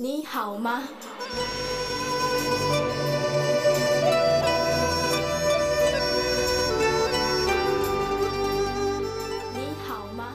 [0.00, 0.82] 你好吗？
[9.54, 10.32] 你好吗？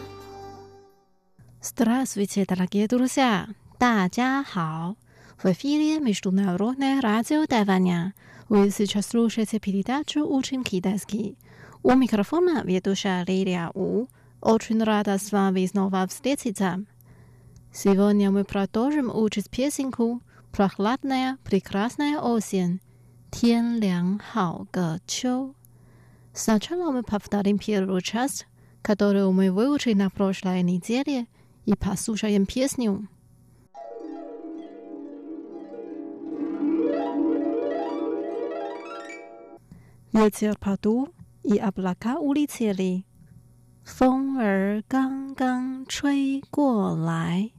[1.62, 3.48] Здравствуйте, дорогие друзья!
[3.79, 4.96] 大家好！
[5.42, 8.13] В эфире Международное радио Тайваня.
[8.49, 11.38] Вы сейчас слушаете передачу «Учим китайский».
[11.83, 14.08] У микрофона ведущая Лилия У.
[14.40, 16.86] Очень рада с вами снова встретиться.
[17.76, 22.82] Сегодня мы продолжим учить песенку «Прохладная, прекрасная осень».
[23.32, 25.55] 天凉好个秋。
[26.34, 28.46] Сначала мы повторим первую часть,
[28.82, 31.28] которую мы выучили на прошлой неделе,
[31.66, 33.08] и послушаем песню.
[40.12, 41.08] Ветер подул,
[41.44, 43.05] и облака улетели.
[43.84, 47.52] 风儿刚刚吹过来。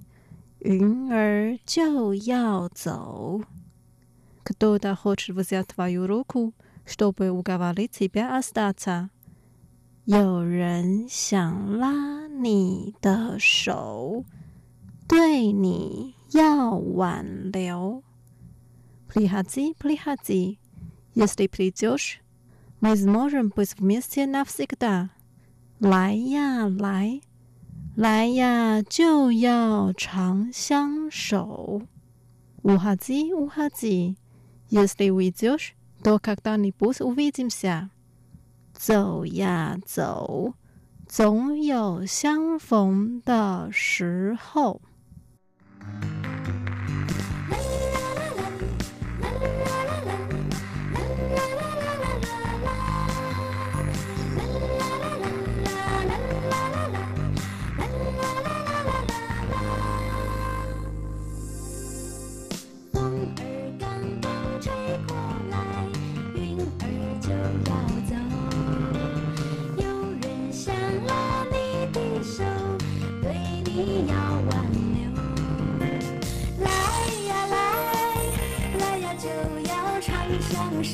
[0.60, 3.42] 云儿就要走。
[4.44, 6.52] Кто-то хочет взять твою руку,
[6.84, 9.10] чтобы уговорить тебя остаться。
[10.04, 14.24] 有人想拉你的手，
[15.06, 18.02] 对你要挽留。
[19.08, 20.58] Приходи, приходи,
[21.14, 22.20] если придешь,
[22.80, 25.10] мы сможем быть вместе навсегда。
[25.78, 27.20] 来呀，来。
[27.97, 31.81] 来呀，就要长相守。
[32.61, 34.15] 乌哈吉，乌哈吉
[34.69, 35.57] ，Yes, I'm with you。
[36.03, 37.67] 多卡达，你不是乌维金西。
[38.71, 40.53] 走呀走，
[41.07, 44.79] 总有相逢的时候。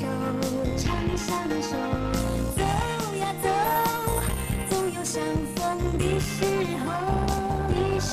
[0.04, 0.10] 手
[0.78, 0.84] 常
[1.16, 1.28] 相
[1.62, 1.78] 守
[2.56, 2.62] 走
[3.20, 3.48] 呀走
[4.70, 5.24] 总有相
[5.56, 6.44] 逢的时
[6.84, 6.86] 候
[7.70, 8.12] 你是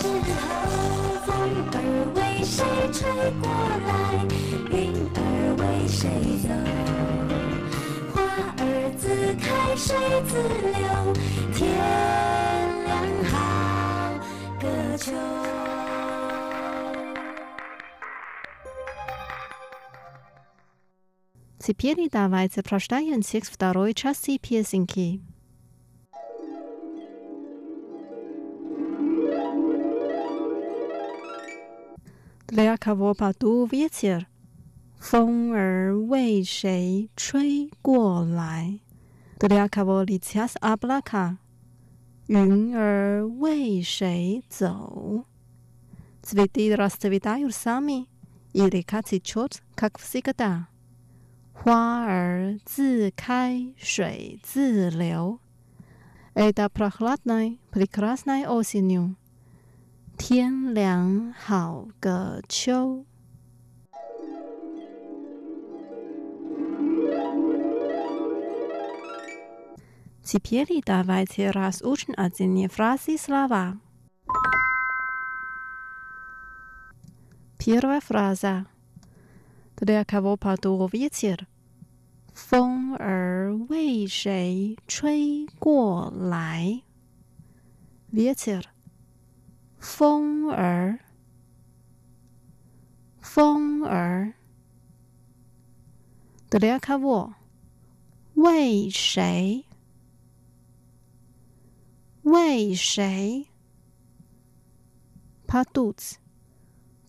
[1.27, 1.29] 风
[1.73, 1.75] 儿
[2.15, 2.63] 为谁
[2.93, 3.01] 吹
[3.43, 3.51] 过
[3.89, 3.91] 来
[4.71, 4.79] 云
[5.17, 5.19] 儿
[5.59, 5.99] 为谁
[6.47, 6.49] 走
[8.15, 8.23] 花
[8.59, 8.63] 儿
[8.97, 9.97] 自开水
[10.29, 10.33] 自
[10.71, 11.13] 流
[11.53, 12.40] 天
[21.70, 25.22] Теперь давайте прочитаем текст второй части песенки.
[32.48, 34.28] Для кого подул ветер?
[35.00, 38.80] 风儿为谁吹过来？
[39.40, 41.38] Для кого летят облака?
[42.28, 45.26] 云儿为谁走？
[46.24, 48.08] Цветы расцветают сами,
[48.54, 50.68] и река течет, как всегда.
[51.60, 55.40] 花儿自开，水自流。
[56.34, 59.16] Это прохладной, прекрасной осенью.
[60.18, 63.06] 天凉好个秋。
[70.24, 73.78] Теперь давайте разучим отдельные фразы и слова.
[77.60, 78.66] Первая фраза.
[79.81, 81.47] 德雷亚卡沃帕杜沃，别切尔，
[82.35, 86.83] 风儿为谁吹过来？
[88.11, 88.63] 别切尔，
[89.79, 90.99] 风儿，
[93.23, 94.35] 风儿，
[96.51, 97.35] 德雷亚卡沃，
[98.35, 99.65] 为谁？
[102.21, 103.47] 为谁？
[105.47, 106.19] 帕肚子，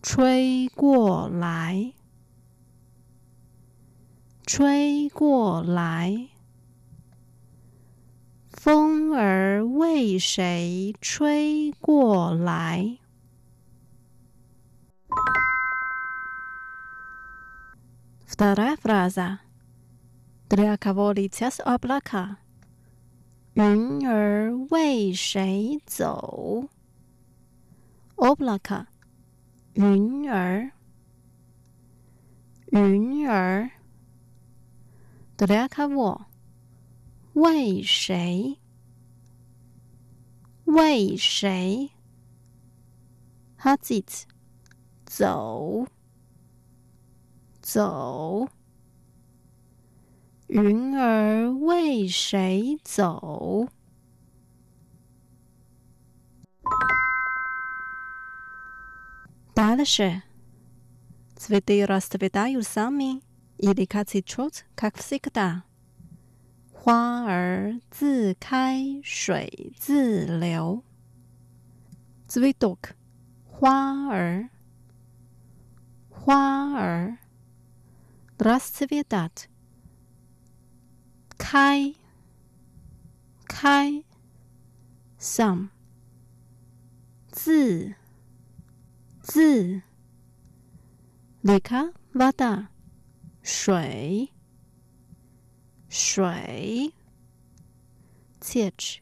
[0.00, 1.92] 吹过来。
[4.45, 6.29] 吹过来。
[8.51, 12.99] 风儿为谁吹过来？
[18.27, 19.39] Вторая фраза.
[20.49, 22.37] Для кого летят облака?
[23.55, 26.69] 云儿为谁走？
[28.15, 28.85] Oblaka，
[29.73, 30.71] 云儿，
[32.71, 33.71] 云儿。
[35.41, 36.25] Для кого？
[37.33, 38.59] 为谁？
[40.65, 41.91] 为谁？
[43.57, 44.25] Хазит，
[45.05, 45.87] 走，
[47.61, 48.49] 走。
[50.47, 53.69] 云儿为谁走？
[59.53, 60.23] Дальше.
[61.35, 63.21] Цветы расцветают сами,
[63.62, 65.62] или как цветет, как всегда.
[66.72, 70.82] 花儿自开，水自流。
[72.28, 72.96] Zvidok，
[73.46, 74.50] 花儿，
[76.10, 77.18] 花儿。
[78.36, 79.44] Rastvidat，
[81.38, 81.94] 开，
[83.46, 84.02] 开。
[85.20, 85.68] Some，
[87.28, 87.94] 自，
[89.20, 89.82] 自。
[91.44, 92.71] Lika vada
[93.42, 94.30] 水，
[95.88, 96.94] 水，
[98.38, 99.00] 戒指，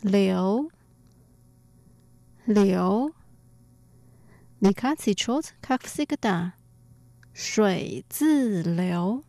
[0.00, 0.70] 流，
[2.46, 3.12] 流。
[4.60, 6.54] 你卡西出卡夫西个打，
[7.34, 9.22] 水自流，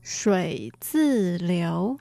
[0.00, 2.00] 水自流，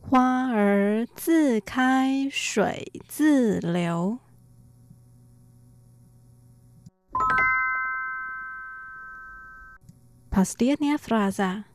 [0.00, 4.18] 花儿自开，水自流。
[10.33, 11.65] Последняя фраза.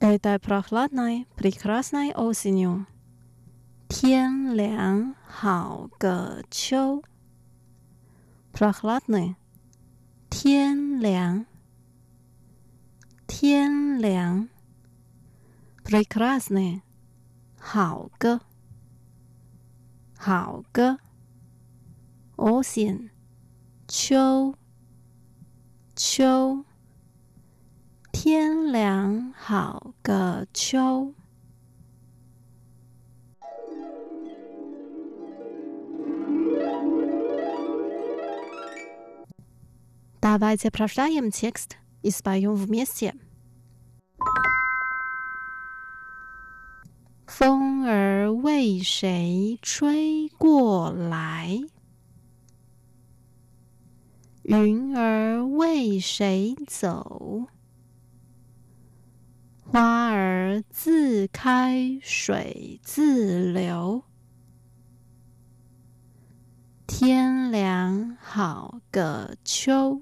[0.00, 2.86] Этой прохладной, прекрасной осенью.
[3.88, 7.02] 天凉好个秋。
[8.52, 9.36] Прохладный.
[10.30, 11.46] 天凉。
[13.26, 14.48] 天凉。
[15.84, 16.82] Прекрасный.
[17.64, 18.40] 好个，
[20.18, 20.98] 好个，
[22.36, 23.10] ocean，
[23.86, 24.56] 秋，
[25.94, 26.64] 秋，天凉
[29.49, 31.13] 好个秋
[40.19, 43.13] ！давайте прочтем текст и споём вместе.
[47.25, 51.61] 风儿为谁吹过来？
[54.43, 57.47] 云儿为谁走？
[59.79, 64.01] 花儿自开水自流。
[66.87, 70.01] 天凉好个秋。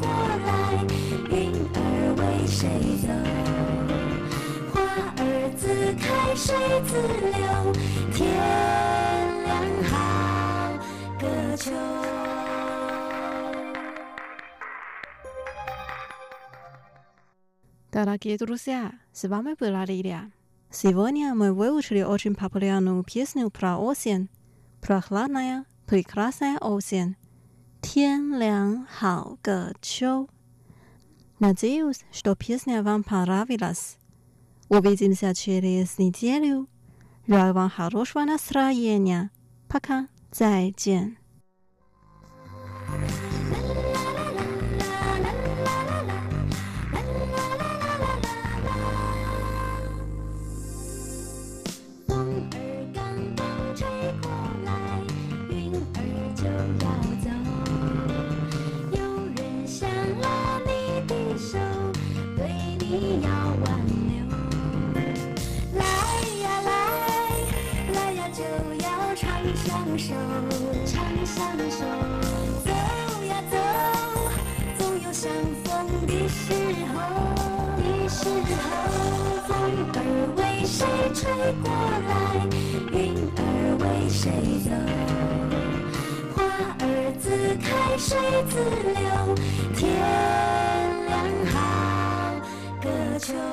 [0.00, 0.86] 过来，
[1.30, 2.62] 云儿为谁
[3.02, 3.08] 走？
[4.72, 4.80] 花
[5.18, 5.20] 儿
[5.58, 5.66] 自
[5.98, 6.54] 开，水
[6.86, 7.72] 自流，
[8.12, 8.20] 天
[9.42, 9.50] 凉
[9.90, 9.92] 好
[11.18, 11.72] 个秋。
[17.90, 20.30] Дорогие друзья, с вами была Лилия.
[20.70, 24.28] Сегодня мы выучили очень популярную песню про осень.
[24.80, 27.16] Прохладная, прекрасная осень.
[27.86, 30.28] 天凉好个秋。
[31.38, 33.98] Надеюсь, что песня вам понравилась.
[34.68, 36.68] Увидимся через неделю.
[37.26, 39.30] Желаю вам хорошего настроения.
[39.68, 40.08] Пока.
[40.32, 41.16] 再见。
[62.99, 64.25] 你要挽留
[65.75, 65.85] 来
[66.41, 66.69] 呀来
[67.93, 68.41] 来呀就
[68.83, 70.15] 要长相守
[70.83, 71.35] 长相
[71.69, 71.85] 守
[72.65, 72.71] 走
[73.25, 73.53] 呀走
[74.79, 75.31] 总有相
[75.63, 75.67] 逢
[76.07, 76.41] 的时
[76.91, 76.95] 候
[77.77, 78.27] 的时
[78.57, 78.65] 候
[79.45, 79.49] 风
[79.93, 79.97] 儿
[80.35, 81.29] 为谁吹
[81.61, 81.69] 过
[82.07, 82.11] 来
[82.91, 82.97] 云
[83.37, 83.39] 儿
[83.77, 84.25] 为谁
[84.65, 84.71] 走
[86.35, 86.35] 花
[86.79, 86.83] 儿
[87.19, 87.29] 自
[87.61, 88.17] 开水
[88.49, 88.57] 自
[88.89, 89.35] 流
[89.75, 90.86] 天